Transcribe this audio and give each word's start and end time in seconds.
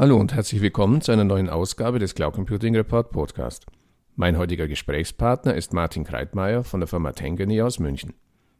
Hallo 0.00 0.16
und 0.16 0.32
herzlich 0.32 0.62
willkommen 0.62 1.00
zu 1.00 1.10
einer 1.10 1.24
neuen 1.24 1.50
Ausgabe 1.50 1.98
des 1.98 2.14
Cloud 2.14 2.34
Computing 2.34 2.76
Report 2.76 3.10
Podcast. 3.10 3.66
Mein 4.14 4.38
heutiger 4.38 4.68
Gesprächspartner 4.68 5.54
ist 5.54 5.72
Martin 5.72 6.04
Kreitmeier 6.04 6.62
von 6.62 6.78
der 6.78 6.86
Firma 6.86 7.10
Tangany 7.10 7.60
aus 7.62 7.80
München. 7.80 8.14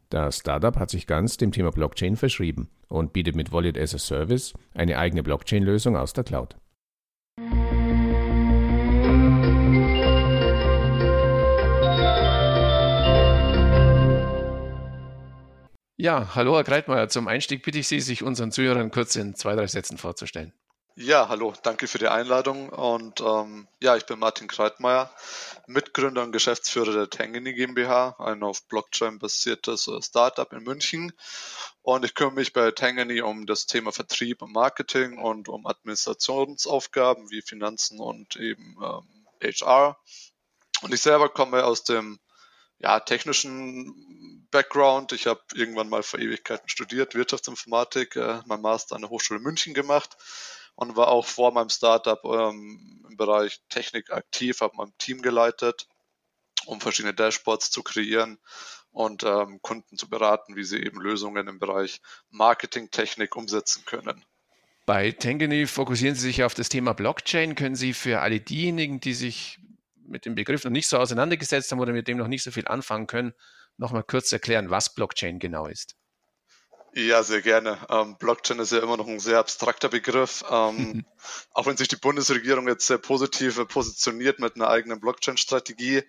Das 0.09 0.39
Startup 0.39 0.75
hat 0.75 0.89
sich 0.89 1.07
ganz 1.07 1.37
dem 1.37 1.53
Thema 1.53 1.71
Blockchain 1.71 2.17
verschrieben 2.17 2.67
und 2.89 3.13
bietet 3.13 3.37
mit 3.37 3.53
Wallet 3.53 3.77
as 3.77 3.95
a 3.95 3.99
Service 3.99 4.53
eine 4.73 4.97
eigene 4.97 5.23
Blockchain-Lösung 5.23 5.95
aus 5.95 6.11
der 6.11 6.25
Cloud. 6.25 6.57
Ja, 15.95 16.35
hallo 16.35 16.57
Herr 16.57 16.65
Kreitmeier. 16.65 17.07
Zum 17.07 17.29
Einstieg 17.29 17.63
bitte 17.63 17.79
ich 17.79 17.87
Sie, 17.87 18.01
sich 18.01 18.23
unseren 18.23 18.51
Zuhörern 18.51 18.91
kurz 18.91 19.15
in 19.15 19.35
zwei, 19.35 19.55
drei 19.55 19.67
Sätzen 19.67 19.97
vorzustellen. 19.97 20.51
Ja, 21.01 21.29
hallo, 21.29 21.53
danke 21.63 21.87
für 21.87 21.97
die 21.97 22.09
Einladung. 22.09 22.67
Und 22.67 23.21
ähm, 23.21 23.69
ja, 23.79 23.95
ich 23.95 24.05
bin 24.05 24.19
Martin 24.19 24.49
Kreitmeier, 24.49 25.09
Mitgründer 25.65 26.23
und 26.23 26.33
Geschäftsführer 26.33 26.91
der 26.91 27.09
Tangany 27.09 27.53
GmbH, 27.53 28.17
ein 28.19 28.43
auf 28.43 28.67
Blockchain 28.67 29.17
basiertes 29.17 29.87
äh, 29.87 30.01
Startup 30.01 30.51
in 30.51 30.61
München. 30.61 31.13
Und 31.83 32.03
ich 32.03 32.15
kümmere 32.15 32.35
mich 32.35 32.51
bei 32.51 32.71
Tangany 32.71 33.21
um 33.21 33.45
das 33.45 33.65
Thema 33.65 33.93
Vertrieb 33.93 34.41
und 34.41 34.51
Marketing 34.51 35.17
und 35.17 35.47
um 35.47 35.67
Administrationsaufgaben 35.67 37.31
wie 37.31 37.43
Finanzen 37.43 38.01
und 38.01 38.35
eben 38.35 38.75
ähm, 38.83 39.25
HR. 39.41 39.97
Und 40.81 40.93
ich 40.93 40.99
selber 40.99 41.29
komme 41.29 41.63
aus 41.63 41.85
dem 41.85 42.19
ja, 42.77 42.99
technischen 42.99 44.45
Background. 44.51 45.13
Ich 45.13 45.27
habe 45.27 45.39
irgendwann 45.53 45.87
mal 45.87 46.03
vor 46.03 46.19
Ewigkeiten 46.19 46.67
studiert, 46.67 47.15
Wirtschaftsinformatik, 47.15 48.17
äh, 48.17 48.41
mein 48.47 48.59
Master 48.59 48.97
an 48.97 49.03
der 49.03 49.09
Hochschule 49.09 49.39
München 49.39 49.73
gemacht 49.73 50.17
und 50.79 50.95
war 50.95 51.09
auch 51.09 51.25
vor 51.25 51.51
meinem 51.51 51.67
Startup 51.67 52.23
ähm, 52.23 53.05
im 53.09 53.17
Bereich 53.17 53.59
Technik 53.67 54.11
aktiv, 54.11 54.61
habe 54.61 54.77
mein 54.77 54.93
Team 54.97 55.21
geleitet, 55.21 55.87
um 56.67 56.79
verschiedene 56.79 57.13
Dashboards 57.13 57.69
zu 57.69 57.83
kreieren 57.83 58.39
und 58.91 59.23
ähm, 59.23 59.61
Kunden 59.61 59.97
zu 59.97 60.09
beraten, 60.09 60.55
wie 60.55 60.63
sie 60.63 60.81
eben 60.81 61.01
Lösungen 61.01 61.49
im 61.49 61.59
Bereich 61.59 61.99
Marketing-Technik 62.29 63.35
umsetzen 63.35 63.83
können. 63.83 64.23
Bei 64.85 65.11
Tangany 65.11 65.67
fokussieren 65.67 66.15
Sie 66.15 66.27
sich 66.27 66.45
auf 66.45 66.53
das 66.53 66.69
Thema 66.69 66.93
Blockchain. 66.93 67.55
Können 67.55 67.75
Sie 67.75 67.93
für 67.93 68.21
alle 68.21 68.39
diejenigen, 68.39 69.01
die 69.01 69.13
sich 69.13 69.59
mit 70.07 70.25
dem 70.25 70.33
Begriff 70.33 70.63
noch 70.63 70.71
nicht 70.71 70.87
so 70.87 70.97
auseinandergesetzt 70.97 71.73
haben 71.73 71.81
oder 71.81 71.91
mit 71.91 72.07
dem 72.07 72.17
noch 72.17 72.29
nicht 72.29 72.41
so 72.41 72.51
viel 72.51 72.69
anfangen 72.69 73.05
können, 73.05 73.33
nochmal 73.75 74.03
kurz 74.03 74.31
erklären, 74.31 74.69
was 74.69 74.95
Blockchain 74.95 75.39
genau 75.39 75.67
ist? 75.67 75.97
Ja, 76.93 77.21
sehr 77.23 77.41
gerne. 77.41 77.77
Ähm, 77.89 78.17
Blockchain 78.17 78.59
ist 78.59 78.71
ja 78.71 78.79
immer 78.79 78.97
noch 78.97 79.07
ein 79.07 79.19
sehr 79.19 79.39
abstrakter 79.39 79.89
Begriff. 79.89 80.43
Ähm, 80.49 81.05
auch 81.53 81.67
wenn 81.67 81.77
sich 81.77 81.87
die 81.87 81.95
Bundesregierung 81.95 82.67
jetzt 82.67 82.87
sehr 82.87 82.97
positiv 82.97 83.67
positioniert 83.67 84.39
mit 84.39 84.55
einer 84.55 84.69
eigenen 84.69 84.99
Blockchain-Strategie 84.99 85.97
äh, 85.97 86.03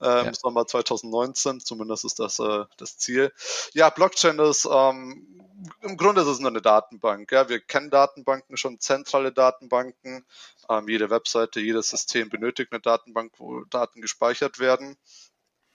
ja. 0.00 0.20
im 0.22 0.34
Sommer 0.34 0.66
2019, 0.66 1.60
zumindest 1.60 2.04
ist 2.04 2.20
das 2.20 2.38
äh, 2.38 2.64
das 2.76 2.96
Ziel. 2.98 3.32
Ja, 3.72 3.90
Blockchain 3.90 4.38
ist 4.38 4.68
ähm, 4.70 5.40
im 5.82 5.96
Grunde 5.96 6.22
ist 6.22 6.28
es 6.28 6.40
nur 6.40 6.50
eine 6.50 6.62
Datenbank. 6.62 7.30
Ja, 7.32 7.48
wir 7.48 7.60
kennen 7.60 7.90
Datenbanken 7.90 8.56
schon, 8.56 8.80
zentrale 8.80 9.32
Datenbanken. 9.32 10.24
Ähm, 10.68 10.88
jede 10.88 11.10
Webseite, 11.10 11.60
jedes 11.60 11.90
System 11.90 12.30
benötigt 12.30 12.72
eine 12.72 12.80
Datenbank, 12.80 13.32
wo 13.38 13.64
Daten 13.64 14.00
gespeichert 14.00 14.58
werden. 14.58 14.96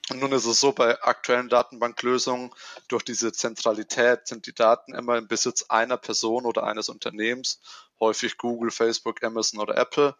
Und 0.10 0.20
nun 0.20 0.32
ist 0.34 0.46
es 0.46 0.60
so, 0.60 0.72
bei 0.72 1.02
aktuellen 1.02 1.50
Datenbanklösungen, 1.50 2.52
durch 2.88 3.04
diese 3.04 3.32
Zentralität 3.32 4.28
sind 4.28 4.46
die 4.46 4.54
Daten 4.54 4.94
immer 4.94 5.18
im 5.18 5.28
Besitz 5.28 5.66
einer 5.70 5.98
Person 5.98 6.46
oder 6.46 6.64
eines 6.64 6.90
Unternehmens, 6.90 7.60
häufig 8.00 8.38
Google, 8.38 8.70
Facebook, 8.70 9.24
Amazon 9.24 9.60
oder 9.60 9.76
Apple. 9.78 10.16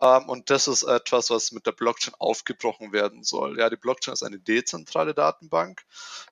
Ähm, 0.00 0.28
und 0.28 0.50
das 0.50 0.66
ist 0.66 0.82
etwas, 0.82 1.30
was 1.30 1.52
mit 1.52 1.66
der 1.66 1.72
Blockchain 1.72 2.14
aufgebrochen 2.18 2.92
werden 2.92 3.22
soll. 3.22 3.58
Ja, 3.58 3.70
die 3.70 3.76
Blockchain 3.76 4.14
ist 4.14 4.24
eine 4.24 4.40
dezentrale 4.40 5.14
Datenbank, 5.14 5.84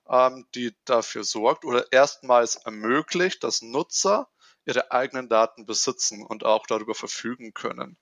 ähm, 0.09 0.45
die 0.55 0.75
dafür 0.85 1.23
sorgt 1.23 1.63
oder 1.63 1.91
erstmals 1.91 2.55
ermöglicht, 2.55 3.43
dass 3.43 3.61
Nutzer 3.61 4.27
ihre 4.65 4.91
eigenen 4.91 5.29
Daten 5.29 5.65
besitzen 5.65 6.25
und 6.25 6.43
auch 6.43 6.67
darüber 6.67 6.95
verfügen 6.95 7.53
können. 7.53 7.97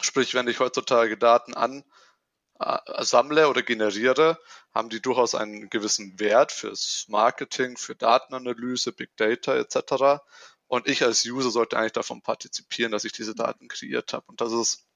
Sprich, 0.00 0.34
wenn 0.34 0.48
ich 0.48 0.60
heutzutage 0.60 1.16
Daten 1.16 1.54
an 1.54 1.84
sammle 2.58 3.48
oder 3.48 3.62
generiere, 3.62 4.38
haben 4.74 4.88
die 4.88 5.00
durchaus 5.00 5.34
einen 5.34 5.70
gewissen 5.70 6.18
Wert 6.18 6.52
fürs 6.52 7.06
Marketing, 7.08 7.76
für 7.76 7.94
Datenanalyse, 7.94 8.92
Big 8.92 9.16
Data 9.16 9.54
etc. 9.54 10.22
Und 10.66 10.88
ich 10.88 11.04
als 11.04 11.24
User 11.24 11.50
sollte 11.50 11.78
eigentlich 11.78 11.92
davon 11.92 12.22
partizipieren, 12.22 12.92
dass 12.92 13.04
ich 13.04 13.12
diese 13.12 13.34
Daten 13.34 13.68
kreiert 13.68 14.12
habe. 14.12 14.24
Und 14.26 14.40
das 14.40 14.52
ist 14.52 14.88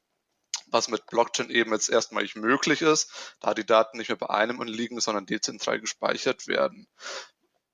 was 0.66 0.88
mit 0.88 1.06
Blockchain 1.06 1.50
eben 1.50 1.72
jetzt 1.72 1.90
erstmalig 1.90 2.34
möglich 2.34 2.82
ist, 2.82 3.10
da 3.40 3.54
die 3.54 3.66
Daten 3.66 3.98
nicht 3.98 4.08
mehr 4.08 4.16
bei 4.16 4.30
einem 4.30 4.62
liegen, 4.62 5.00
sondern 5.00 5.26
dezentral 5.26 5.80
gespeichert 5.80 6.46
werden. 6.46 6.88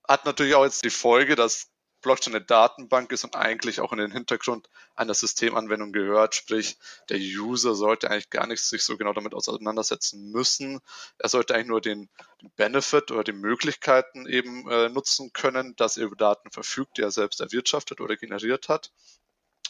Hat 0.06 0.24
natürlich 0.24 0.54
auch 0.54 0.64
jetzt 0.64 0.84
die 0.84 0.90
Folge, 0.90 1.36
dass 1.36 1.68
Blockchain 2.08 2.34
eine 2.34 2.42
Datenbank 2.42 3.12
ist 3.12 3.24
und 3.24 3.36
eigentlich 3.36 3.80
auch 3.80 3.92
in 3.92 3.98
den 3.98 4.10
Hintergrund 4.10 4.70
einer 4.94 5.12
Systemanwendung 5.12 5.92
gehört. 5.92 6.34
Sprich, 6.34 6.78
der 7.10 7.18
User 7.18 7.74
sollte 7.74 8.10
eigentlich 8.10 8.30
gar 8.30 8.46
nicht 8.46 8.62
sich 8.62 8.82
so 8.82 8.96
genau 8.96 9.12
damit 9.12 9.34
auseinandersetzen 9.34 10.30
müssen. 10.30 10.80
Er 11.18 11.28
sollte 11.28 11.54
eigentlich 11.54 11.66
nur 11.66 11.82
den, 11.82 12.08
den 12.40 12.50
Benefit 12.56 13.10
oder 13.10 13.24
die 13.24 13.32
Möglichkeiten 13.32 14.26
eben 14.26 14.66
äh, 14.70 14.88
nutzen 14.88 15.34
können, 15.34 15.76
dass 15.76 15.98
er 15.98 16.06
über 16.06 16.16
Daten 16.16 16.50
verfügt, 16.50 16.96
die 16.96 17.02
er 17.02 17.10
selbst 17.10 17.42
erwirtschaftet 17.42 18.00
oder 18.00 18.16
generiert 18.16 18.70
hat. 18.70 18.90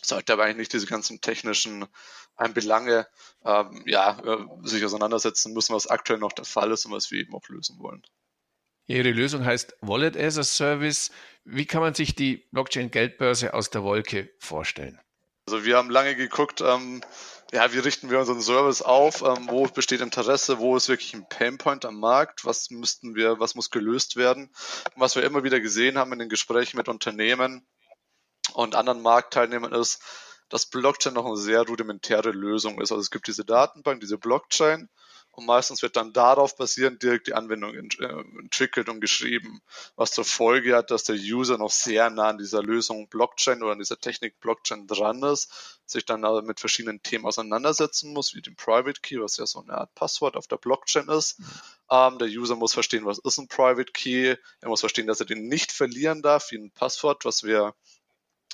Sollte 0.01 0.33
aber 0.33 0.45
eigentlich 0.45 0.59
nicht 0.59 0.75
diese 0.75 0.87
ganzen 0.87 1.21
technischen 1.21 1.87
Belange 2.55 3.09
ähm, 3.45 3.83
ja, 3.85 4.17
äh, 4.21 4.47
sich 4.63 4.85
auseinandersetzen 4.85 5.53
müssen, 5.55 5.75
was 5.75 5.89
aktuell 5.89 6.21
noch 6.21 6.33
der 6.33 6.45
Fall 6.45 6.71
ist 6.71 6.87
und 6.87 6.93
was 6.93 7.11
wir 7.11 7.19
eben 7.19 7.35
auch 7.35 7.49
lösen 7.49 7.81
wollen. 7.81 8.05
Ihre 8.89 9.11
Lösung 9.11 9.45
heißt 9.45 9.77
Wallet 9.83 10.17
as 10.17 10.39
a 10.39 10.43
Service. 10.43 11.11
Wie 11.45 11.67
kann 11.67 11.83
man 11.83 11.95
sich 11.95 12.15
die 12.15 12.49
Blockchain-Geldbörse 12.53 13.53
aus 13.53 13.69
der 13.69 13.83
Wolke 13.85 14.31
vorstellen? 14.39 14.99
Also 15.47 15.65
wir 15.65 15.77
haben 15.77 15.91
lange 15.91 16.17
geguckt, 16.17 16.63
ähm, 16.63 17.03
ja, 17.53 17.73
wie 17.73 17.79
richten 17.79 18.11
wir 18.11 18.19
unseren 18.19 18.41
Service 18.41 18.81
auf, 18.81 19.23
ähm, 19.23 19.47
wo 19.49 19.67
besteht 19.67 20.01
Interesse, 20.01 20.59
wo 20.59 20.75
ist 20.75 20.89
wirklich 20.89 21.15
ein 21.15 21.29
Painpoint 21.29 21.85
am 21.85 22.01
Markt, 22.01 22.47
was 22.47 22.71
müssten 22.71 23.15
wir, 23.15 23.39
was 23.39 23.55
muss 23.55 23.71
gelöst 23.71 24.17
werden. 24.17 24.51
Und 24.95 25.01
was 25.01 25.17
wir 25.17 25.23
immer 25.23 25.45
wieder 25.45 25.61
gesehen 25.61 25.99
haben 25.99 26.13
in 26.15 26.19
den 26.19 26.29
Gesprächen 26.31 26.79
mit 26.79 26.89
Unternehmen 26.89 27.67
und 28.55 28.75
anderen 28.75 29.03
Marktteilnehmern 29.03 29.73
ist, 29.73 30.03
dass 30.49 30.67
Blockchain 30.67 31.15
noch 31.15 31.27
eine 31.27 31.37
sehr 31.37 31.63
rudimentäre 31.63 32.31
Lösung 32.31 32.81
ist. 32.81 32.93
Also 32.93 33.01
es 33.01 33.11
gibt 33.11 33.27
diese 33.29 33.45
Datenbank, 33.45 34.01
diese 34.01 34.19
Blockchain 34.19 34.89
und 35.39 35.47
meistens 35.47 35.83
wird 35.83 35.95
dann 35.95 36.13
darauf 36.13 36.57
basierend 36.57 37.01
direkt 37.01 37.29
die 37.29 37.35
Anwendung 37.35 37.73
äh, 37.73 38.07
entwickelt 38.41 38.89
und 38.89 39.01
geschrieben, 39.01 39.63
was 39.95 40.11
zur 40.11 40.25
Folge 40.25 40.75
hat, 40.75 40.91
dass 40.91 41.05
der 41.05 41.15
User 41.15 41.59
noch 41.59 41.71
sehr 41.71 42.11
nah 42.11 42.31
an 42.31 42.39
dieser 42.39 42.61
Lösung 42.61 43.07
Blockchain 43.07 43.63
oder 43.63 43.71
an 43.71 43.79
dieser 43.79 44.01
Technik 44.01 44.41
Blockchain 44.41 44.89
dran 44.89 45.23
ist, 45.23 45.81
sich 45.87 46.05
dann 46.05 46.25
aber 46.25 46.43
mit 46.43 46.59
verschiedenen 46.59 47.05
Themen 47.05 47.25
auseinandersetzen 47.25 48.13
muss, 48.13 48.35
wie 48.35 48.43
dem 48.43 48.57
Private 48.57 49.01
Key, 49.01 49.21
was 49.21 49.37
ja 49.37 49.47
so 49.47 49.63
eine 49.63 49.75
Art 49.75 49.95
Passwort 49.95 50.37
auf 50.37 50.49
der 50.49 50.57
Blockchain 50.57 51.09
ist. 51.09 51.39
Mhm. 51.39 51.45
Ähm, 51.93 52.19
der 52.19 52.29
User 52.29 52.57
muss 52.57 52.75
verstehen, 52.75 53.07
was 53.07 53.19
ist 53.19 53.39
ein 53.39 53.47
Private 53.47 53.93
Key, 53.93 54.35
er 54.61 54.69
muss 54.69 54.81
verstehen, 54.81 55.07
dass 55.07 55.21
er 55.21 55.27
den 55.27 55.47
nicht 55.47 55.71
verlieren 55.71 56.21
darf, 56.21 56.51
wie 56.51 56.59
ein 56.59 56.73
Passwort, 56.73 57.25
was 57.25 57.45
wir 57.45 57.77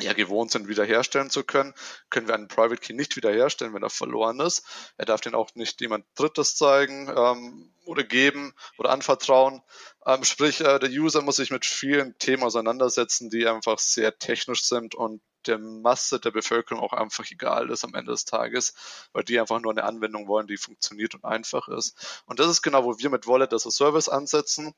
ja 0.01 0.13
gewohnt 0.13 0.51
sind, 0.51 0.69
wiederherstellen 0.69 1.31
zu 1.31 1.45
können, 1.45 1.73
können 2.11 2.27
wir 2.27 2.35
einen 2.35 2.49
Private 2.49 2.81
Key 2.81 2.95
nicht 2.95 3.17
wiederherstellen, 3.17 3.75
wenn 3.75 3.83
er 3.83 3.91
verloren 3.91 4.41
ist. 4.41 4.65
Er 4.97 5.07
darf 5.07 5.21
den 5.21 5.35
auch 5.35 5.55
nicht 5.55 5.81
jemand 5.81 6.05
Drittes 6.17 6.57
zeigen 6.57 7.09
ähm, 7.17 7.73
oder 7.85 8.03
geben 8.03 8.55
oder 8.77 8.91
anvertrauen. 8.91 9.63
Ähm, 10.05 10.25
sprich, 10.25 10.61
äh, 10.61 10.81
der 10.81 10.91
User 10.91 11.23
muss 11.23 11.37
sich 11.37 11.51
mit 11.51 11.65
vielen 11.65 12.19
Themen 12.19 12.43
auseinandersetzen, 12.43 13.31
die 13.31 13.47
einfach 13.47 13.79
sehr 13.79 14.19
technisch 14.19 14.65
sind 14.65 14.95
und 14.97 15.23
der 15.47 15.59
Masse 15.59 16.19
der 16.19 16.31
Bevölkerung 16.31 16.83
auch 16.83 16.93
einfach 16.93 17.31
egal 17.31 17.71
ist 17.71 17.85
am 17.85 17.95
Ende 17.95 18.13
des 18.13 18.25
Tages, 18.25 18.75
weil 19.13 19.25
die 19.25 19.39
einfach 19.39 19.61
nur 19.61 19.73
eine 19.73 19.85
Anwendung 19.85 20.27
wollen, 20.27 20.47
die 20.47 20.57
funktioniert 20.57 21.15
und 21.15 21.25
einfach 21.25 21.69
ist. 21.69 22.23
Und 22.27 22.41
das 22.41 22.49
ist 22.49 22.63
genau, 22.63 22.85
wo 22.85 22.99
wir 22.99 23.11
mit 23.11 23.27
Wallet 23.27 23.53
as 23.53 23.67
a 23.67 23.71
Service 23.71 24.09
ansetzen. 24.09 24.75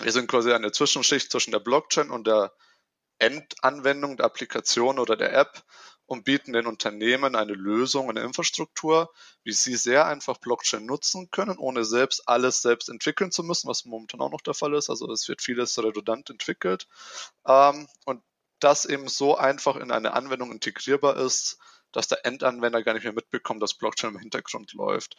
Wir 0.00 0.12
sind 0.12 0.28
quasi 0.28 0.52
eine 0.52 0.72
Zwischenschicht 0.72 1.30
zwischen 1.30 1.52
der 1.52 1.60
Blockchain 1.60 2.10
und 2.10 2.26
der 2.26 2.52
Endanwendung 3.18 4.16
der 4.16 4.26
Applikation 4.26 4.98
oder 4.98 5.16
der 5.16 5.32
App 5.32 5.62
und 6.06 6.24
bieten 6.24 6.52
den 6.52 6.66
Unternehmen 6.66 7.36
eine 7.36 7.54
Lösung, 7.54 8.10
eine 8.10 8.20
Infrastruktur, 8.20 9.12
wie 9.44 9.52
sie 9.52 9.76
sehr 9.76 10.06
einfach 10.06 10.38
Blockchain 10.38 10.84
nutzen 10.84 11.30
können, 11.30 11.56
ohne 11.56 11.84
selbst 11.84 12.28
alles 12.28 12.60
selbst 12.60 12.88
entwickeln 12.88 13.30
zu 13.30 13.42
müssen, 13.42 13.68
was 13.68 13.84
momentan 13.84 14.20
auch 14.20 14.30
noch 14.30 14.40
der 14.40 14.54
Fall 14.54 14.74
ist. 14.74 14.90
Also 14.90 15.10
es 15.10 15.28
wird 15.28 15.40
vieles 15.42 15.78
redundant 15.78 16.28
entwickelt. 16.28 16.86
Ähm, 17.46 17.88
und 18.04 18.22
das 18.58 18.84
eben 18.84 19.08
so 19.08 19.36
einfach 19.36 19.76
in 19.76 19.90
eine 19.90 20.12
Anwendung 20.12 20.52
integrierbar 20.52 21.16
ist, 21.16 21.58
dass 21.92 22.08
der 22.08 22.24
Endanwender 22.24 22.82
gar 22.82 22.94
nicht 22.94 23.04
mehr 23.04 23.12
mitbekommt, 23.12 23.62
dass 23.62 23.74
Blockchain 23.74 24.14
im 24.14 24.18
Hintergrund 24.18 24.72
läuft. 24.72 25.16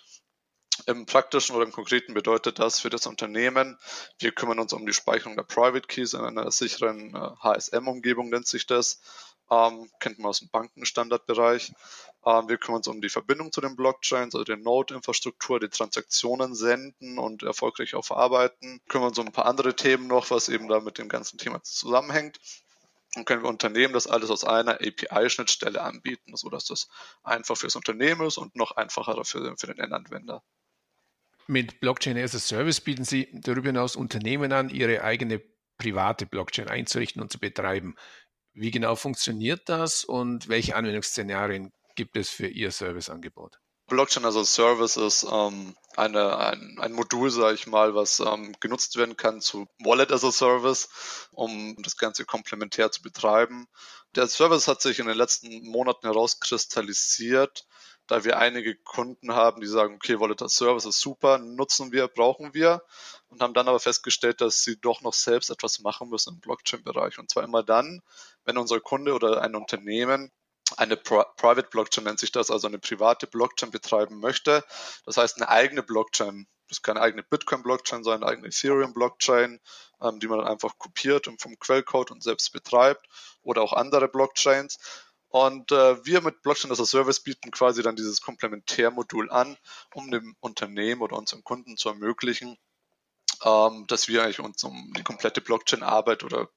Im 0.87 1.05
praktischen 1.05 1.55
oder 1.55 1.65
im 1.65 1.71
konkreten 1.71 2.13
bedeutet 2.13 2.59
das 2.59 2.79
für 2.79 2.89
das 2.89 3.05
Unternehmen, 3.05 3.77
wir 4.19 4.31
kümmern 4.31 4.59
uns 4.59 4.73
um 4.73 4.85
die 4.85 4.93
Speicherung 4.93 5.35
der 5.35 5.43
Private 5.43 5.87
Keys 5.87 6.13
in 6.13 6.21
einer 6.21 6.49
sicheren 6.51 7.13
HSM-Umgebung, 7.41 8.29
nennt 8.29 8.47
sich 8.47 8.65
das. 8.65 8.99
ähm, 9.51 9.91
kennt 9.99 10.19
man 10.19 10.29
aus 10.29 10.39
dem 10.39 10.49
Bankenstandardbereich. 10.49 11.73
Ähm, 12.25 12.47
wir 12.47 12.57
kümmern 12.57 12.77
uns 12.77 12.87
um 12.87 13.01
die 13.01 13.09
Verbindung 13.09 13.51
zu 13.51 13.61
den 13.61 13.75
Blockchains, 13.75 14.33
also 14.35 14.43
die 14.43 14.55
Node-Infrastruktur, 14.55 15.59
die 15.59 15.69
Transaktionen 15.69 16.55
senden 16.55 17.19
und 17.19 17.43
erfolgreich 17.43 17.95
auch 17.95 18.05
verarbeiten. 18.05 18.81
Kümmern 18.87 19.09
uns 19.09 19.19
um 19.19 19.27
ein 19.27 19.33
paar 19.33 19.45
andere 19.45 19.75
Themen 19.75 20.07
noch, 20.07 20.31
was 20.31 20.49
eben 20.49 20.67
da 20.69 20.79
mit 20.79 20.97
dem 20.97 21.09
ganzen 21.09 21.37
Thema 21.37 21.61
zusammenhängt. 21.63 22.39
Dann 23.13 23.25
können 23.25 23.43
wir 23.43 23.49
Unternehmen 23.49 23.93
das 23.93 24.07
alles 24.07 24.31
aus 24.31 24.43
einer 24.43 24.75
API-Schnittstelle 24.81 25.81
anbieten, 25.81 26.35
sodass 26.35 26.65
das 26.65 26.87
einfach 27.23 27.57
fürs 27.57 27.75
Unternehmen 27.75 28.25
ist 28.25 28.37
und 28.37 28.55
noch 28.55 28.71
einfacher 28.71 29.23
für, 29.23 29.55
für 29.57 29.67
den 29.67 29.77
Endanwender. 29.77 30.41
Mit 31.47 31.79
Blockchain 31.81 32.17
as 32.17 32.35
a 32.35 32.39
Service 32.39 32.79
bieten 32.79 33.03
Sie 33.03 33.27
darüber 33.33 33.67
hinaus 33.67 33.95
Unternehmen 33.95 34.53
an, 34.53 34.69
ihre 34.69 35.03
eigene 35.03 35.41
private 35.77 36.25
Blockchain 36.25 36.69
einzurichten 36.69 37.21
und 37.21 37.31
zu 37.31 37.39
betreiben. 37.39 37.95
Wie 38.53 38.71
genau 38.71 38.95
funktioniert 38.95 39.67
das 39.67 40.05
und 40.05 40.47
welche 40.47 40.75
Anwendungsszenarien 40.75 41.73
gibt 41.95 42.15
es 42.17 42.29
für 42.29 42.47
Ihr 42.47 42.71
Serviceangebot? 42.71 43.59
Blockchain 43.87 44.25
as 44.25 44.37
a 44.37 44.45
Service 44.45 44.95
ist 44.95 45.25
ähm, 45.29 45.75
eine, 45.97 46.37
ein, 46.37 46.77
ein 46.79 46.93
Modul, 46.93 47.29
sage 47.29 47.55
ich 47.55 47.67
mal, 47.67 47.93
was 47.95 48.19
ähm, 48.21 48.55
genutzt 48.59 48.95
werden 48.95 49.17
kann 49.17 49.41
zu 49.41 49.67
Wallet 49.79 50.11
as 50.11 50.23
a 50.23 50.31
Service, 50.31 51.27
um 51.31 51.75
das 51.81 51.97
Ganze 51.97 52.25
komplementär 52.25 52.91
zu 52.91 53.01
betreiben. 53.01 53.67
Der 54.15 54.27
Service 54.27 54.67
hat 54.67 54.81
sich 54.81 54.99
in 54.99 55.07
den 55.07 55.17
letzten 55.17 55.67
Monaten 55.67 56.07
herauskristallisiert, 56.07 57.65
da 58.07 58.23
wir 58.23 58.37
einige 58.37 58.75
Kunden 58.75 59.33
haben, 59.33 59.61
die 59.61 59.67
sagen, 59.67 59.95
okay, 59.95 60.17
as 60.41 60.55
Service 60.55 60.85
ist 60.85 60.99
super, 60.99 61.37
nutzen 61.37 61.91
wir, 61.91 62.07
brauchen 62.07 62.53
wir 62.53 62.83
und 63.29 63.41
haben 63.41 63.53
dann 63.53 63.67
aber 63.67 63.79
festgestellt, 63.79 64.41
dass 64.41 64.63
sie 64.63 64.79
doch 64.79 65.01
noch 65.01 65.13
selbst 65.13 65.49
etwas 65.49 65.79
machen 65.79 66.09
müssen 66.09 66.35
im 66.35 66.39
Blockchain-Bereich. 66.39 67.17
Und 67.19 67.29
zwar 67.31 67.43
immer 67.43 67.63
dann, 67.63 68.01
wenn 68.45 68.57
unser 68.57 68.79
Kunde 68.79 69.13
oder 69.13 69.41
ein 69.41 69.55
Unternehmen 69.55 70.31
eine 70.77 70.97
Pri 70.97 71.23
Private 71.37 71.69
Blockchain 71.69 72.05
nennt 72.05 72.19
sich 72.19 72.31
das, 72.31 72.49
also 72.49 72.67
eine 72.67 72.79
private 72.79 73.27
Blockchain 73.27 73.71
betreiben 73.71 74.19
möchte. 74.19 74.63
Das 75.05 75.17
heißt, 75.17 75.37
eine 75.37 75.49
eigene 75.49 75.83
Blockchain. 75.83 76.47
Das 76.67 76.77
ist 76.79 76.83
keine 76.83 77.01
eigene 77.01 77.23
Bitcoin-Blockchain, 77.23 78.03
sondern 78.03 78.23
eine 78.23 78.31
eigene 78.31 78.47
Ethereum-Blockchain, 78.47 79.59
ähm, 80.01 80.19
die 80.19 80.27
man 80.27 80.39
dann 80.39 80.47
einfach 80.47 80.77
kopiert 80.77 81.27
und 81.27 81.41
vom 81.41 81.59
Quellcode 81.59 82.11
und 82.11 82.23
selbst 82.23 82.51
betreibt 82.53 83.05
oder 83.43 83.61
auch 83.61 83.73
andere 83.73 84.07
Blockchains. 84.07 84.79
Und 85.33 85.71
äh, 85.71 86.05
wir 86.05 86.21
mit 86.21 86.43
Blockchain 86.43 86.71
as 86.71 86.79
a 86.79 86.85
Service 86.85 87.19
bieten 87.19 87.49
quasi 87.49 87.81
dann 87.81 87.95
dieses 87.95 88.21
Komplementärmodul 88.21 89.31
an, 89.31 89.57
um 89.95 90.11
dem 90.11 90.35
Unternehmen 90.41 91.01
oder 91.01 91.17
unserem 91.17 91.43
Kunden 91.43 91.75
zu 91.75 91.89
ermöglichen, 91.89 92.55
ähm, 93.43 93.87
dass 93.87 94.07
wir 94.07 94.21
eigentlich 94.21 94.41
uns 94.41 94.63
um 94.63 94.93
die 94.95 95.01
komplette 95.01 95.41
Blockchain-Arbeit 95.41 96.23
oder 96.23 96.49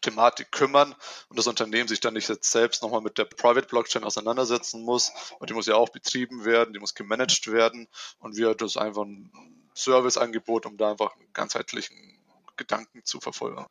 Thematik 0.00 0.50
kümmern 0.50 0.96
und 1.28 1.38
das 1.38 1.46
Unternehmen 1.46 1.86
sich 1.86 2.00
dann 2.00 2.14
nicht 2.14 2.28
jetzt 2.28 2.50
selbst 2.50 2.82
nochmal 2.82 3.00
mit 3.00 3.16
der 3.16 3.26
Private 3.26 3.68
Blockchain 3.68 4.02
auseinandersetzen 4.02 4.82
muss. 4.82 5.12
Und 5.38 5.50
die 5.50 5.54
muss 5.54 5.66
ja 5.66 5.76
auch 5.76 5.90
betrieben 5.90 6.44
werden, 6.44 6.74
die 6.74 6.80
muss 6.80 6.94
gemanagt 6.94 7.46
werden 7.46 7.86
und 8.18 8.36
wir 8.36 8.56
das 8.56 8.76
einfach 8.76 9.02
ein 9.02 9.30
Serviceangebot, 9.72 10.66
um 10.66 10.76
da 10.76 10.90
einfach 10.90 11.14
einen 11.14 11.32
ganzheitlichen 11.32 11.96
Gedanken 12.56 13.04
zu 13.04 13.20
verfolgen. 13.20 13.66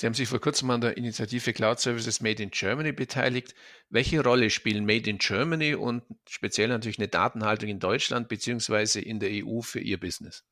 Sie 0.00 0.06
haben 0.06 0.14
sich 0.14 0.30
vor 0.30 0.40
kurzem 0.40 0.70
an 0.70 0.80
der 0.80 0.96
Initiative 0.96 1.52
Cloud 1.52 1.78
Services 1.78 2.22
Made 2.22 2.42
in 2.42 2.50
Germany 2.50 2.90
beteiligt. 2.90 3.54
Welche 3.90 4.24
Rolle 4.24 4.48
spielen 4.48 4.86
Made 4.86 5.10
in 5.10 5.18
Germany 5.18 5.74
und 5.74 6.02
speziell 6.26 6.68
natürlich 6.68 6.98
eine 6.98 7.08
Datenhaltung 7.08 7.68
in 7.68 7.80
Deutschland 7.80 8.26
bzw. 8.26 8.98
in 9.00 9.20
der 9.20 9.28
EU 9.44 9.60
für 9.60 9.78
Ihr 9.78 10.00
Business? 10.00 10.42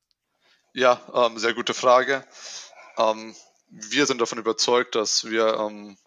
Ja, 0.75 1.01
ähm, 1.15 1.39
sehr 1.39 1.55
gute 1.55 1.73
Frage. 1.73 2.23
Ähm, 2.99 3.35
wir 3.69 4.05
sind 4.05 4.21
davon 4.21 4.37
überzeugt, 4.37 4.93
dass 4.93 5.25
wir 5.25 5.55
ähm, 5.55 5.97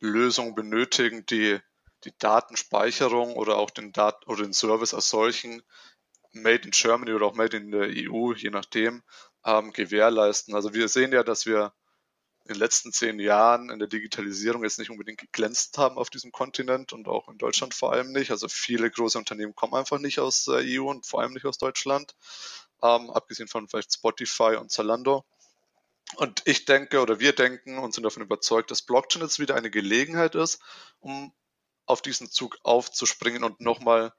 Lösungen 0.00 0.56
benötigen, 0.56 1.24
die 1.24 1.60
die 2.02 2.18
Datenspeicherung 2.18 3.34
oder 3.36 3.58
auch 3.58 3.70
den, 3.70 3.92
Dat 3.92 4.26
oder 4.26 4.42
den 4.42 4.54
Service 4.54 4.92
als 4.92 5.08
solchen 5.08 5.62
Made 6.32 6.64
in 6.64 6.72
Germany 6.72 7.12
oder 7.12 7.26
auch 7.26 7.34
Made 7.36 7.56
in 7.56 7.70
der 7.70 7.86
EU, 7.86 8.32
je 8.32 8.50
nachdem, 8.50 9.04
ähm, 9.44 9.72
gewährleisten. 9.72 10.56
Also 10.56 10.74
wir 10.74 10.88
sehen 10.88 11.12
ja, 11.12 11.22
dass 11.22 11.46
wir 11.46 11.72
in 12.44 12.54
den 12.54 12.58
letzten 12.58 12.92
zehn 12.92 13.20
Jahren 13.20 13.70
in 13.70 13.78
der 13.78 13.88
Digitalisierung 13.88 14.64
jetzt 14.64 14.78
nicht 14.78 14.90
unbedingt 14.90 15.20
geglänzt 15.20 15.78
haben 15.78 15.96
auf 15.96 16.10
diesem 16.10 16.32
Kontinent 16.32 16.92
und 16.92 17.06
auch 17.06 17.28
in 17.28 17.38
Deutschland 17.38 17.72
vor 17.72 17.92
allem 17.92 18.10
nicht. 18.10 18.30
Also 18.32 18.48
viele 18.48 18.90
große 18.90 19.16
Unternehmen 19.16 19.54
kommen 19.54 19.74
einfach 19.74 19.98
nicht 19.98 20.18
aus 20.18 20.44
der 20.44 20.62
EU 20.64 20.88
und 20.88 21.06
vor 21.06 21.20
allem 21.20 21.32
nicht 21.32 21.46
aus 21.46 21.58
Deutschland, 21.58 22.14
ähm, 22.82 23.10
abgesehen 23.10 23.48
von 23.48 23.68
vielleicht 23.68 23.94
Spotify 23.94 24.56
und 24.58 24.72
Zalando. 24.72 25.24
Und 26.16 26.42
ich 26.44 26.64
denke 26.64 27.00
oder 27.00 27.20
wir 27.20 27.32
denken 27.32 27.78
und 27.78 27.94
sind 27.94 28.02
davon 28.02 28.22
überzeugt, 28.22 28.70
dass 28.70 28.82
Blockchain 28.82 29.22
jetzt 29.22 29.38
wieder 29.38 29.54
eine 29.54 29.70
Gelegenheit 29.70 30.34
ist, 30.34 30.60
um 30.98 31.32
auf 31.86 32.02
diesen 32.02 32.30
Zug 32.30 32.58
aufzuspringen 32.64 33.44
und 33.44 33.60
nochmal 33.60 34.12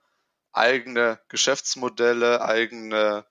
eigene 0.53 1.19
Geschäftsmodelle, 1.27 2.41
eigene 2.41 3.25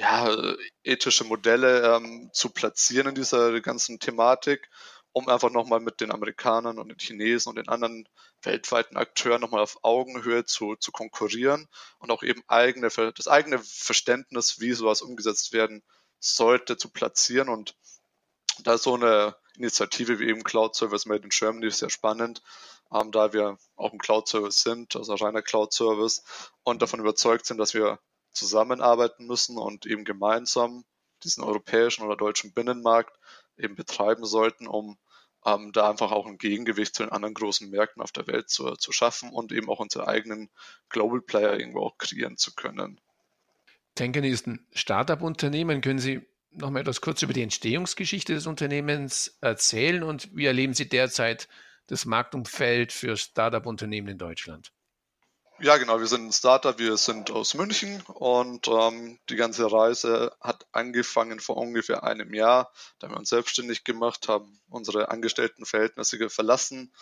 ja, 0.00 0.34
ethische 0.82 1.24
Modelle 1.24 1.94
ähm, 1.94 2.30
zu 2.32 2.48
platzieren 2.48 3.08
in 3.08 3.14
dieser 3.14 3.60
ganzen 3.60 4.00
Thematik, 4.00 4.70
um 5.12 5.28
einfach 5.28 5.50
nochmal 5.50 5.80
mit 5.80 6.00
den 6.00 6.10
Amerikanern 6.10 6.78
und 6.78 6.88
den 6.88 6.98
Chinesen 6.98 7.50
und 7.50 7.56
den 7.56 7.68
anderen 7.68 8.08
weltweiten 8.40 8.96
Akteuren 8.96 9.42
nochmal 9.42 9.60
auf 9.60 9.78
Augenhöhe 9.82 10.46
zu, 10.46 10.74
zu 10.76 10.90
konkurrieren 10.90 11.68
und 11.98 12.10
auch 12.10 12.22
eben 12.22 12.42
eigene, 12.46 12.88
das 12.88 13.28
eigene 13.28 13.58
Verständnis, 13.58 14.58
wie 14.58 14.72
sowas 14.72 15.02
umgesetzt 15.02 15.52
werden 15.52 15.82
sollte, 16.18 16.78
zu 16.78 16.90
platzieren. 16.90 17.50
Und 17.50 17.76
da 18.60 18.74
ist 18.74 18.84
so 18.84 18.94
eine 18.94 19.36
Initiative 19.56 20.18
wie 20.18 20.28
eben 20.28 20.44
Cloud 20.44 20.74
Service 20.76 21.04
Made 21.04 21.24
in 21.24 21.28
Germany 21.28 21.70
sehr 21.70 21.90
spannend, 21.90 22.40
ähm, 22.90 23.12
da 23.12 23.34
wir 23.34 23.58
auch 23.76 23.92
ein 23.92 23.98
Cloud 23.98 24.28
Service 24.28 24.62
sind, 24.62 24.96
also 24.96 25.12
reiner 25.14 25.42
Cloud 25.42 25.74
Service 25.74 26.22
und 26.62 26.80
davon 26.80 27.00
überzeugt 27.00 27.44
sind, 27.44 27.58
dass 27.58 27.74
wir 27.74 27.98
zusammenarbeiten 28.32 29.26
müssen 29.26 29.58
und 29.58 29.86
eben 29.86 30.04
gemeinsam 30.04 30.84
diesen 31.24 31.44
europäischen 31.44 32.04
oder 32.04 32.16
deutschen 32.16 32.52
Binnenmarkt 32.52 33.18
eben 33.56 33.74
betreiben 33.74 34.24
sollten, 34.24 34.66
um 34.66 34.98
ähm, 35.44 35.72
da 35.72 35.88
einfach 35.90 36.12
auch 36.12 36.26
ein 36.26 36.38
Gegengewicht 36.38 36.94
zu 36.94 37.02
den 37.02 37.12
anderen 37.12 37.34
großen 37.34 37.70
Märkten 37.70 38.02
auf 38.02 38.12
der 38.12 38.26
Welt 38.26 38.50
zu, 38.50 38.76
zu 38.76 38.92
schaffen 38.92 39.30
und 39.30 39.52
eben 39.52 39.68
auch 39.68 39.80
unsere 39.80 40.08
eigenen 40.08 40.50
Global 40.88 41.20
Player 41.20 41.58
irgendwo 41.58 41.80
auch 41.80 41.98
kreieren 41.98 42.36
zu 42.36 42.54
können. 42.54 43.00
Tenkern 43.94 44.24
ist 44.24 44.46
ein 44.46 44.66
Startup-Unternehmen. 44.72 45.80
Können 45.80 45.98
Sie 45.98 46.26
noch 46.52 46.70
mal 46.70 46.80
etwas 46.80 47.00
kurz 47.00 47.22
über 47.22 47.32
die 47.32 47.42
Entstehungsgeschichte 47.42 48.34
des 48.34 48.46
Unternehmens 48.46 49.38
erzählen 49.40 50.02
und 50.02 50.34
wie 50.34 50.46
erleben 50.46 50.74
Sie 50.74 50.88
derzeit 50.88 51.48
das 51.86 52.06
Marktumfeld 52.06 52.92
für 52.92 53.16
Startup-Unternehmen 53.16 54.08
in 54.08 54.18
Deutschland? 54.18 54.72
Ja, 55.62 55.76
genau. 55.76 56.00
Wir 56.00 56.06
sind 56.06 56.26
ein 56.26 56.32
Startup. 56.32 56.78
Wir 56.78 56.96
sind 56.96 57.30
aus 57.30 57.52
München 57.52 58.00
und 58.06 58.66
ähm, 58.66 59.18
die 59.28 59.36
ganze 59.36 59.70
Reise 59.70 60.34
hat 60.40 60.66
angefangen 60.72 61.38
vor 61.38 61.58
ungefähr 61.58 62.02
einem 62.02 62.32
Jahr. 62.32 62.72
Da 62.98 63.06
haben 63.06 63.14
wir 63.14 63.18
uns 63.18 63.28
selbstständig 63.28 63.84
gemacht, 63.84 64.26
haben 64.26 64.58
unsere 64.70 65.10
Angestelltenverhältnisse 65.10 66.30
verlassen, 66.30 66.94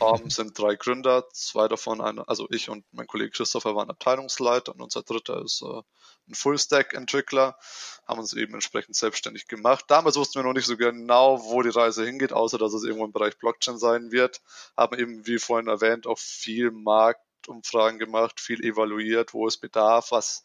ähm, 0.00 0.30
sind 0.30 0.56
drei 0.56 0.76
Gründer, 0.76 1.24
zwei 1.32 1.66
davon, 1.66 2.00
eine, 2.00 2.28
also 2.28 2.46
ich 2.50 2.70
und 2.70 2.84
mein 2.92 3.08
Kollege 3.08 3.30
Christopher 3.30 3.74
waren 3.74 3.90
Abteilungsleiter 3.90 4.72
und 4.72 4.82
unser 4.82 5.02
dritter 5.02 5.42
ist 5.42 5.62
äh, 5.62 5.82
ein 6.28 6.34
Full-Stack-Entwickler, 6.34 7.58
haben 8.06 8.20
uns 8.20 8.34
eben 8.34 8.54
entsprechend 8.54 8.94
selbstständig 8.94 9.48
gemacht. 9.48 9.84
Damals 9.88 10.14
wussten 10.14 10.38
wir 10.38 10.44
noch 10.44 10.52
nicht 10.52 10.66
so 10.66 10.76
genau, 10.76 11.42
wo 11.42 11.60
die 11.62 11.70
Reise 11.70 12.04
hingeht, 12.04 12.32
außer 12.32 12.58
dass 12.58 12.72
es 12.72 12.84
irgendwo 12.84 13.04
im 13.04 13.12
Bereich 13.12 13.36
Blockchain 13.36 13.78
sein 13.78 14.12
wird. 14.12 14.42
Haben 14.76 14.96
eben, 14.96 15.26
wie 15.26 15.40
vorhin 15.40 15.66
erwähnt, 15.66 16.06
auch 16.06 16.18
viel 16.18 16.70
Markt 16.70 17.25
Marktumfragen 17.46 17.98
gemacht, 17.98 18.40
viel 18.40 18.64
evaluiert, 18.64 19.32
wo 19.34 19.46
ist 19.46 19.58
Bedarf, 19.58 20.10
was, 20.10 20.44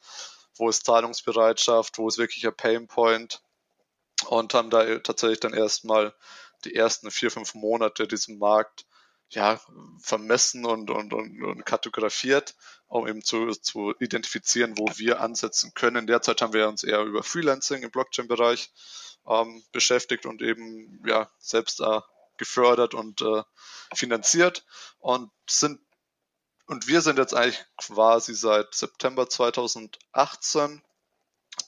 wo 0.55 0.69
ist 0.69 0.85
Zahlungsbereitschaft, 0.85 1.97
wo 1.97 2.07
ist 2.07 2.17
wirklich 2.17 2.45
ein 2.45 2.55
Painpoint 2.55 3.41
und 4.27 4.53
haben 4.53 4.69
da 4.69 4.99
tatsächlich 4.99 5.39
dann 5.39 5.53
erstmal 5.53 6.13
die 6.63 6.75
ersten 6.75 7.09
vier, 7.09 7.31
fünf 7.31 7.55
Monate 7.55 8.07
diesen 8.07 8.37
Markt 8.37 8.85
ja, 9.29 9.59
vermessen 10.01 10.65
und, 10.65 10.89
und, 10.91 11.13
und, 11.13 11.41
und 11.41 11.65
kartografiert, 11.65 12.53
um 12.87 13.07
eben 13.07 13.23
zu, 13.23 13.51
zu 13.51 13.93
identifizieren, 13.99 14.77
wo 14.77 14.85
wir 14.97 15.21
ansetzen 15.21 15.73
können. 15.73 16.05
Derzeit 16.05 16.41
haben 16.41 16.53
wir 16.53 16.67
uns 16.67 16.83
eher 16.83 17.01
über 17.01 17.23
Freelancing 17.23 17.81
im 17.81 17.91
Blockchain-Bereich 17.91 18.71
ähm, 19.27 19.63
beschäftigt 19.71 20.25
und 20.25 20.41
eben 20.41 21.01
ja 21.07 21.31
selbst 21.39 21.79
äh, 21.79 22.01
gefördert 22.37 22.93
und 22.93 23.21
äh, 23.21 23.43
finanziert 23.93 24.65
und 24.99 25.31
sind 25.47 25.79
und 26.71 26.87
wir 26.87 27.01
sind 27.01 27.19
jetzt 27.19 27.33
eigentlich 27.33 27.61
quasi 27.75 28.33
seit 28.33 28.73
September 28.73 29.27
2018 29.27 30.81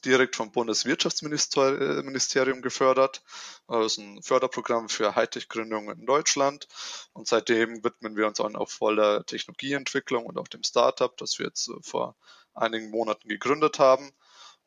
direkt 0.06 0.38
vom 0.38 0.54
Bundeswirtschaftsministerium 0.54 2.62
gefördert. 2.62 3.22
Das 3.68 3.86
ist 3.86 3.98
ein 3.98 4.24
Förderprogramm 4.24 4.88
für 4.88 5.14
Hightech-Gründungen 5.14 6.00
in 6.00 6.06
Deutschland. 6.06 6.70
Und 7.12 7.28
seitdem 7.28 7.84
widmen 7.84 8.16
wir 8.16 8.28
uns 8.28 8.40
auch 8.40 8.70
voller 8.70 9.26
Technologieentwicklung 9.26 10.26
und 10.26 10.38
auch 10.38 10.48
dem 10.48 10.64
Startup, 10.64 11.18
das 11.18 11.38
wir 11.38 11.48
jetzt 11.48 11.68
äh, 11.68 11.74
vor 11.82 12.16
einigen 12.54 12.90
Monaten 12.90 13.28
gegründet 13.28 13.80
haben. 13.80 14.10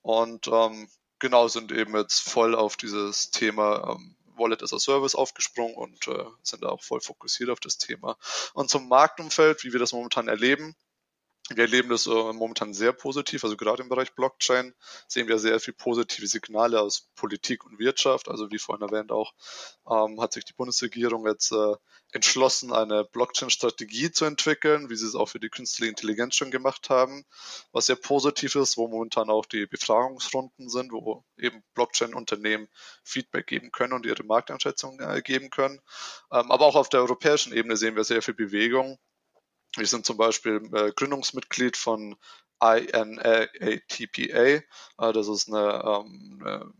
Und 0.02 0.48
ähm, 0.48 0.90
genau 1.18 1.48
sind 1.48 1.72
eben 1.72 1.96
jetzt 1.96 2.20
voll 2.20 2.54
auf 2.54 2.76
dieses 2.76 3.30
Thema 3.30 3.96
ähm, 3.96 4.14
Wallet 4.38 4.62
as 4.62 4.72
a 4.72 4.78
Service 4.78 5.14
aufgesprungen 5.14 5.74
und 5.74 6.08
äh, 6.08 6.24
sind 6.42 6.62
da 6.62 6.68
auch 6.68 6.82
voll 6.82 7.00
fokussiert 7.00 7.50
auf 7.50 7.60
das 7.60 7.78
Thema. 7.78 8.16
Und 8.54 8.70
zum 8.70 8.88
Marktumfeld, 8.88 9.64
wie 9.64 9.72
wir 9.72 9.80
das 9.80 9.92
momentan 9.92 10.28
erleben, 10.28 10.76
wir 11.50 11.64
erleben 11.64 11.90
das 11.90 12.06
äh, 12.06 12.10
momentan 12.10 12.74
sehr 12.74 12.92
positiv, 12.92 13.44
also 13.44 13.56
gerade 13.56 13.82
im 13.82 13.88
Bereich 13.88 14.14
Blockchain 14.14 14.74
sehen 15.06 15.28
wir 15.28 15.38
sehr 15.38 15.60
viel 15.60 15.74
positive 15.74 16.26
Signale 16.26 16.80
aus 16.80 17.08
Politik 17.14 17.64
und 17.64 17.78
Wirtschaft. 17.78 18.28
Also 18.28 18.50
wie 18.50 18.58
vorhin 18.58 18.86
erwähnt 18.86 19.12
auch, 19.12 19.32
ähm, 19.88 20.20
hat 20.20 20.32
sich 20.32 20.44
die 20.44 20.54
Bundesregierung 20.54 21.26
jetzt 21.26 21.52
äh, 21.52 21.74
entschlossen, 22.10 22.72
eine 22.72 23.04
Blockchain-Strategie 23.04 24.10
zu 24.10 24.24
entwickeln, 24.24 24.90
wie 24.90 24.96
sie 24.96 25.06
es 25.06 25.14
auch 25.14 25.28
für 25.28 25.38
die 25.38 25.48
künstliche 25.48 25.90
Intelligenz 25.90 26.34
schon 26.34 26.50
gemacht 26.50 26.90
haben, 26.90 27.24
was 27.70 27.86
sehr 27.86 27.96
positiv 27.96 28.56
ist, 28.56 28.76
wo 28.76 28.88
momentan 28.88 29.30
auch 29.30 29.46
die 29.46 29.66
Befragungsrunden 29.66 30.68
sind, 30.68 30.92
wo 30.92 31.24
eben 31.38 31.62
Blockchain-Unternehmen 31.74 32.68
Feedback 33.04 33.46
geben 33.46 33.70
können 33.70 33.92
und 33.92 34.04
ihre 34.04 34.24
Markteinschätzung 34.24 34.98
äh, 34.98 35.22
geben 35.22 35.50
können. 35.50 35.80
Ähm, 36.32 36.50
aber 36.50 36.66
auch 36.66 36.76
auf 36.76 36.88
der 36.88 37.00
europäischen 37.00 37.52
Ebene 37.52 37.76
sehen 37.76 37.94
wir 37.94 38.04
sehr 38.04 38.22
viel 38.22 38.34
Bewegung. 38.34 38.98
Wir 39.76 39.86
sind 39.86 40.06
zum 40.06 40.16
Beispiel 40.16 40.62
äh, 40.72 40.92
Gründungsmitglied 40.92 41.76
von 41.76 42.16
INATPA. 42.60 44.32
Äh, 44.32 44.62
das 44.98 45.28
ist 45.28 45.48
eine, 45.48 45.82
ähm, 45.84 46.40
eine, 46.40 46.72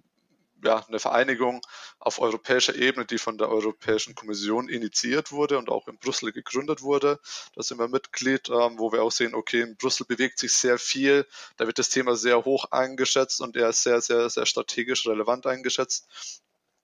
ja, 0.65 0.85
eine 0.89 0.99
Vereinigung 0.99 1.61
auf 1.99 2.19
europäischer 2.19 2.75
Ebene, 2.75 3.05
die 3.05 3.19
von 3.19 3.39
der 3.39 3.51
Europäischen 3.51 4.15
Kommission 4.15 4.69
initiiert 4.69 5.31
wurde 5.31 5.59
und 5.59 5.69
auch 5.69 5.87
in 5.87 5.99
Brüssel 5.99 6.33
gegründet 6.33 6.83
wurde. 6.83 7.21
Da 7.55 7.63
sind 7.63 7.79
wir 7.79 7.89
Mitglied, 7.89 8.49
ähm, 8.49 8.79
wo 8.79 8.93
wir 8.93 9.03
auch 9.03 9.13
sehen, 9.13 9.35
okay, 9.35 9.61
in 9.61 9.77
Brüssel 9.77 10.07
bewegt 10.07 10.39
sich 10.39 10.53
sehr 10.55 10.79
viel. 10.79 11.27
Da 11.57 11.67
wird 11.67 11.79
das 11.79 11.91
Thema 11.91 12.17
sehr 12.17 12.45
hoch 12.45 12.67
eingeschätzt 12.71 13.41
und 13.41 13.57
er 13.57 13.69
ist 13.69 13.83
sehr, 13.83 14.01
sehr, 14.01 14.31
sehr 14.31 14.47
strategisch 14.47 15.07
relevant 15.07 15.47
eingeschätzt. 15.47 16.09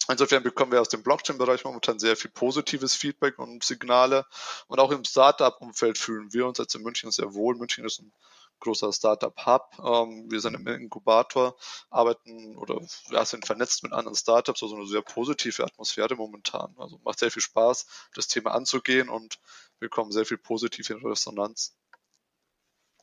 Insofern 0.09 0.42
bekommen 0.42 0.73
wir 0.73 0.80
aus 0.80 0.88
dem 0.88 1.02
Blockchain-Bereich 1.02 1.64
momentan 1.64 1.99
sehr 1.99 2.16
viel 2.16 2.30
positives 2.30 2.94
Feedback 2.94 3.38
und 3.38 3.62
Signale. 3.62 4.26
Und 4.66 4.80
auch 4.80 4.90
im 4.90 5.04
Startup-Umfeld 5.04 5.97
fühlen 5.97 6.32
wir 6.32 6.47
uns 6.47 6.59
jetzt 6.59 6.75
in 6.75 6.82
München 6.82 7.11
sehr 7.11 7.35
wohl. 7.35 7.54
München 7.54 7.85
ist 7.85 8.00
ein 8.00 8.12
großer 8.62 8.92
Startup-Hub. 8.92 9.78
Ähm, 9.78 10.30
wir 10.30 10.40
sind 10.40 10.54
im 10.54 10.66
Inkubator, 10.66 11.56
arbeiten 11.90 12.56
oder 12.56 12.80
sind 13.25 13.47
vernetzt 13.47 13.82
mit 13.82 13.92
anderen 13.92 14.16
Startups, 14.16 14.62
also 14.62 14.76
eine 14.76 14.87
sehr 14.87 15.02
positive 15.02 15.64
Atmosphäre 15.64 16.16
momentan. 16.16 16.75
Also 16.78 16.99
macht 17.04 17.18
sehr 17.18 17.30
viel 17.30 17.42
Spaß, 17.42 17.87
das 18.14 18.28
Thema 18.28 18.52
anzugehen 18.52 19.09
und 19.09 19.38
wir 19.78 19.88
bekommen 19.88 20.12
sehr 20.12 20.25
viel 20.25 20.38
positive 20.38 20.94
Resonanz. 21.04 21.76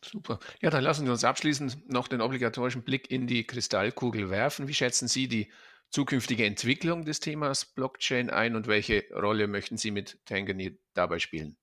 Super. 0.02 0.40
Ja, 0.62 0.70
dann 0.70 0.84
lassen 0.84 1.06
Sie 1.06 1.12
uns 1.12 1.26
abschließend 1.26 1.90
noch 1.90 2.08
den 2.08 2.22
obligatorischen 2.22 2.84
Blick 2.84 3.12
in 3.12 3.28
die 3.28 3.46
Kristallkugel 3.46 4.30
werfen. 4.30 4.70
Wie 4.70 4.74
schätzen 4.74 5.10
Sie 5.10 5.28
die 5.28 5.52
zukünftige 5.92 6.46
Entwicklung 6.46 7.06
des 7.06 7.20
Themas 7.20 7.66
Blockchain 7.66 8.30
ein 8.30 8.56
und 8.56 8.68
welche 8.68 9.06
Rolle 9.14 9.48
möchten 9.48 9.78
Sie 9.78 9.92
mit 9.92 10.20
Tangany 10.26 10.78
dabei 10.94 11.20
spielen? 11.20 11.58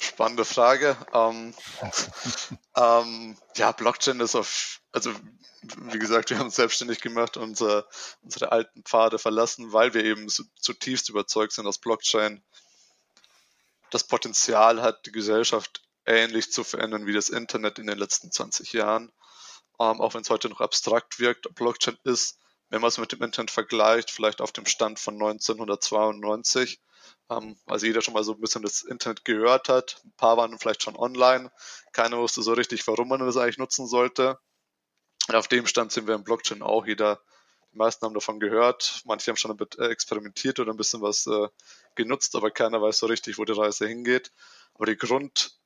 Spannende 0.00 0.44
Frage. 0.44 0.96
Ähm, 1.12 1.54
ähm, 2.76 3.36
ja, 3.56 3.72
Blockchain 3.72 4.20
ist 4.20 4.34
auf, 4.34 4.80
also 4.92 5.12
wie 5.62 5.98
gesagt, 5.98 6.30
wir 6.30 6.38
haben 6.38 6.46
uns 6.46 6.56
selbstständig 6.56 7.00
gemacht 7.00 7.36
und 7.36 7.42
unsere, 7.42 7.86
unsere 8.22 8.50
alten 8.50 8.82
Pfade 8.82 9.18
verlassen, 9.18 9.72
weil 9.72 9.94
wir 9.94 10.04
eben 10.04 10.28
zutiefst 10.28 11.10
überzeugt 11.10 11.52
sind, 11.52 11.66
dass 11.66 11.78
Blockchain 11.78 12.42
das 13.90 14.04
Potenzial 14.04 14.80
hat, 14.80 15.04
die 15.06 15.12
Gesellschaft 15.12 15.82
ähnlich 16.06 16.50
zu 16.50 16.64
verändern 16.64 17.06
wie 17.06 17.12
das 17.12 17.28
Internet 17.28 17.78
in 17.78 17.86
den 17.86 17.98
letzten 17.98 18.32
20 18.32 18.72
Jahren. 18.72 19.12
Ähm, 19.78 20.00
auch 20.00 20.14
wenn 20.14 20.22
es 20.22 20.30
heute 20.30 20.48
noch 20.48 20.60
abstrakt 20.60 21.20
wirkt, 21.20 21.54
Blockchain 21.54 21.98
ist 22.04 22.38
wenn 22.72 22.80
man 22.80 22.88
es 22.88 22.96
mit 22.96 23.12
dem 23.12 23.22
Internet 23.22 23.50
vergleicht, 23.50 24.10
vielleicht 24.10 24.40
auf 24.40 24.50
dem 24.50 24.64
Stand 24.64 24.98
von 24.98 25.14
1992, 25.14 26.80
ähm, 27.28 27.54
also 27.66 27.84
jeder 27.84 28.00
schon 28.00 28.14
mal 28.14 28.24
so 28.24 28.32
ein 28.32 28.40
bisschen 28.40 28.62
das 28.62 28.80
Internet 28.80 29.26
gehört 29.26 29.68
hat. 29.68 30.00
Ein 30.04 30.14
paar 30.16 30.38
waren 30.38 30.58
vielleicht 30.58 30.82
schon 30.82 30.96
online. 30.96 31.52
Keiner 31.92 32.16
wusste 32.16 32.40
so 32.40 32.54
richtig, 32.54 32.86
warum 32.86 33.08
man 33.08 33.20
das 33.20 33.36
eigentlich 33.36 33.58
nutzen 33.58 33.86
sollte. 33.86 34.38
Und 35.28 35.34
auf 35.34 35.48
dem 35.48 35.66
Stand 35.66 35.92
sind 35.92 36.06
wir 36.06 36.14
im 36.14 36.24
Blockchain 36.24 36.62
auch. 36.62 36.86
Jeder, 36.86 37.20
die 37.72 37.76
meisten 37.76 38.06
haben 38.06 38.14
davon 38.14 38.40
gehört. 38.40 39.02
Manche 39.04 39.30
haben 39.30 39.36
schon 39.36 39.54
äh, 39.58 39.88
experimentiert 39.88 40.58
oder 40.58 40.72
ein 40.72 40.78
bisschen 40.78 41.02
was 41.02 41.26
äh, 41.26 41.48
genutzt, 41.94 42.34
aber 42.36 42.50
keiner 42.50 42.80
weiß 42.80 43.00
so 43.00 43.06
richtig, 43.06 43.36
wo 43.36 43.44
die 43.44 43.52
Reise 43.52 43.86
hingeht. 43.86 44.32
Aber 44.72 44.86
die 44.86 44.96
Grund, 44.96 45.60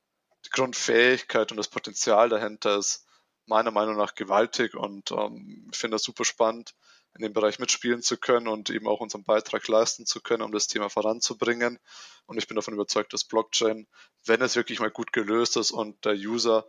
die 0.45 0.49
Grundfähigkeit 0.49 1.51
und 1.51 1.57
das 1.57 1.69
Potenzial 1.69 2.27
dahinter 2.27 2.77
ist 2.77 3.05
meiner 3.45 3.71
Meinung 3.71 3.95
nach 3.95 4.13
gewaltig 4.13 4.75
und 4.75 5.11
ähm, 5.11 5.69
ich 5.71 5.77
finde 5.77 5.95
das 5.95 6.03
super 6.03 6.25
spannend 6.25 6.75
in 7.17 7.23
dem 7.23 7.33
Bereich 7.33 7.59
mitspielen 7.59 8.01
zu 8.01 8.17
können 8.17 8.47
und 8.47 8.69
eben 8.69 8.87
auch 8.87 8.99
unseren 8.99 9.23
Beitrag 9.23 9.67
leisten 9.67 10.05
zu 10.05 10.21
können, 10.21 10.43
um 10.43 10.51
das 10.51 10.67
Thema 10.67 10.89
voranzubringen. 10.89 11.79
Und 12.25 12.37
ich 12.37 12.47
bin 12.47 12.55
davon 12.55 12.73
überzeugt, 12.73 13.13
dass 13.13 13.23
Blockchain, 13.23 13.87
wenn 14.25 14.41
es 14.41 14.55
wirklich 14.55 14.79
mal 14.79 14.91
gut 14.91 15.11
gelöst 15.13 15.57
ist 15.57 15.71
und 15.71 16.05
der 16.05 16.13
User 16.13 16.65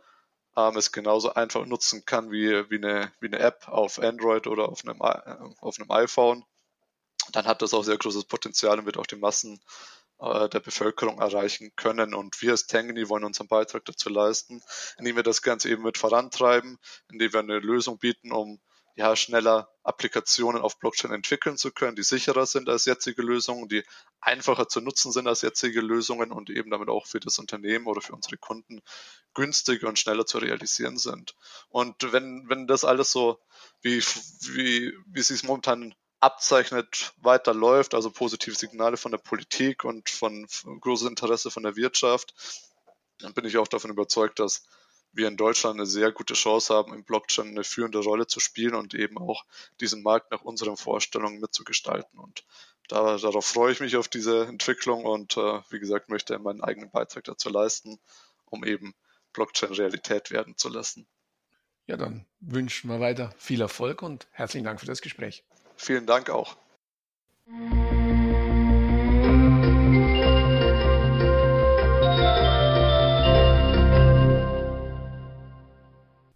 ähm, 0.57 0.75
es 0.75 0.91
genauso 0.91 1.33
einfach 1.33 1.65
nutzen 1.65 2.05
kann 2.05 2.31
wie, 2.31 2.69
wie, 2.69 2.77
eine, 2.77 3.11
wie 3.19 3.27
eine 3.27 3.39
App 3.39 3.67
auf 3.67 3.99
Android 3.99 4.47
oder 4.47 4.69
auf 4.69 4.83
einem, 4.83 4.99
äh, 5.01 5.55
auf 5.61 5.79
einem 5.79 5.91
iPhone, 5.91 6.43
dann 7.31 7.45
hat 7.45 7.61
das 7.61 7.73
auch 7.73 7.83
sehr 7.83 7.97
großes 7.97 8.25
Potenzial 8.25 8.79
und 8.79 8.85
wird 8.85 8.97
auch 8.97 9.05
die 9.05 9.15
Massen 9.15 9.59
äh, 10.19 10.49
der 10.49 10.59
Bevölkerung 10.59 11.19
erreichen 11.19 11.71
können. 11.75 12.13
Und 12.13 12.41
wir 12.41 12.51
als 12.51 12.67
Tangany 12.67 13.07
wollen 13.07 13.23
unseren 13.23 13.47
Beitrag 13.47 13.85
dazu 13.85 14.09
leisten, 14.09 14.61
indem 14.97 15.15
wir 15.15 15.23
das 15.23 15.41
Ganze 15.41 15.69
eben 15.69 15.83
mit 15.83 15.97
vorantreiben, 15.97 16.77
indem 17.11 17.33
wir 17.33 17.39
eine 17.39 17.59
Lösung 17.59 17.99
bieten, 17.99 18.31
um 18.31 18.59
ja, 18.99 19.15
schneller 19.15 19.69
Applikationen 19.83 20.61
auf 20.61 20.77
Blockchain 20.77 21.13
entwickeln 21.13 21.55
zu 21.55 21.71
können, 21.71 21.95
die 21.95 22.03
sicherer 22.03 22.45
sind 22.45 22.67
als 22.67 22.83
jetzige 22.83 23.21
Lösungen, 23.21 23.69
die 23.69 23.81
einfacher 24.19 24.67
zu 24.67 24.81
nutzen 24.81 25.13
sind 25.13 25.25
als 25.25 25.41
jetzige 25.41 25.79
Lösungen 25.79 26.33
und 26.33 26.49
eben 26.49 26.69
damit 26.69 26.89
auch 26.89 27.07
für 27.07 27.21
das 27.21 27.39
Unternehmen 27.39 27.87
oder 27.87 28.01
für 28.01 28.11
unsere 28.11 28.35
Kunden 28.35 28.81
günstiger 29.33 29.87
und 29.87 29.97
schneller 29.97 30.25
zu 30.25 30.39
realisieren 30.39 30.97
sind. 30.97 31.33
Und 31.69 32.11
wenn, 32.11 32.49
wenn 32.49 32.67
das 32.67 32.83
alles 32.83 33.09
so, 33.13 33.39
wie, 33.81 34.01
wie, 34.01 34.93
wie 35.05 35.19
es 35.21 35.29
sich 35.29 35.45
momentan 35.45 35.95
abzeichnet, 36.19 37.13
weiterläuft, 37.21 37.93
also 37.93 38.11
positive 38.11 38.55
Signale 38.55 38.97
von 38.97 39.13
der 39.13 39.19
Politik 39.19 39.85
und 39.85 40.09
von, 40.09 40.45
von 40.49 40.81
großes 40.81 41.07
Interesse 41.07 41.51
von 41.51 41.63
der 41.63 41.77
Wirtschaft, 41.77 42.33
dann 43.19 43.33
bin 43.33 43.45
ich 43.45 43.57
auch 43.57 43.69
davon 43.69 43.91
überzeugt, 43.91 44.39
dass 44.39 44.63
wir 45.11 45.27
in 45.27 45.37
Deutschland 45.37 45.77
eine 45.77 45.85
sehr 45.85 46.11
gute 46.11 46.33
Chance 46.33 46.73
haben, 46.73 46.93
im 46.93 47.03
Blockchain 47.03 47.47
eine 47.49 47.63
führende 47.63 47.99
Rolle 47.99 48.27
zu 48.27 48.39
spielen 48.39 48.75
und 48.75 48.93
eben 48.93 49.17
auch 49.17 49.43
diesen 49.79 50.03
Markt 50.03 50.31
nach 50.31 50.41
unseren 50.41 50.77
Vorstellungen 50.77 51.39
mitzugestalten. 51.39 52.19
Und 52.19 52.43
da, 52.87 53.17
darauf 53.17 53.45
freue 53.45 53.71
ich 53.71 53.79
mich 53.79 53.97
auf 53.97 54.07
diese 54.07 54.45
Entwicklung 54.47 55.05
und 55.05 55.37
äh, 55.37 55.61
wie 55.69 55.79
gesagt, 55.79 56.09
möchte 56.09 56.37
meinen 56.39 56.61
eigenen 56.61 56.91
Beitrag 56.91 57.23
dazu 57.23 57.49
leisten, 57.49 57.99
um 58.45 58.63
eben 58.63 58.93
Blockchain 59.33 59.71
Realität 59.71 60.31
werden 60.31 60.57
zu 60.57 60.69
lassen. 60.69 61.07
Ja, 61.85 61.97
dann 61.97 62.25
wünschen 62.39 62.89
wir 62.89 62.99
weiter 62.99 63.33
viel 63.37 63.61
Erfolg 63.61 64.01
und 64.01 64.27
herzlichen 64.31 64.65
Dank 64.65 64.79
für 64.79 64.85
das 64.85 65.01
Gespräch. 65.01 65.43
Vielen 65.75 66.05
Dank 66.05 66.29
auch. 66.29 66.55